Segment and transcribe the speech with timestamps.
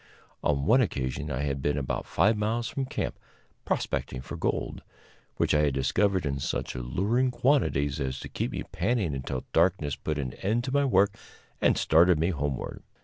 [0.43, 3.19] On one occasion I had been about five miles from camp,
[3.65, 4.81] prospecting for gold,
[5.37, 9.95] which I had discovered in such alluring quantities as to keep me panning until darkness
[9.95, 11.15] put an end to my work
[11.61, 12.81] and started me homeward.